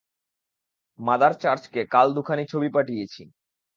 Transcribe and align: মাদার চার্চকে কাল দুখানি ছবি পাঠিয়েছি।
মাদার 0.99 1.33
চার্চকে 1.41 1.81
কাল 1.91 2.07
দুখানি 2.15 2.43
ছবি 2.45 2.69
পাঠিয়েছি। 2.69 3.21